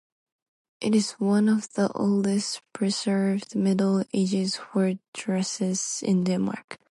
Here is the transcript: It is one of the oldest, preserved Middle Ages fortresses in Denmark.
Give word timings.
It 0.79 0.95
is 0.95 1.11
one 1.19 1.47
of 1.47 1.71
the 1.73 1.91
oldest, 1.93 2.61
preserved 2.73 3.55
Middle 3.55 4.03
Ages 4.15 4.55
fortresses 4.55 6.01
in 6.03 6.23
Denmark. 6.23 6.79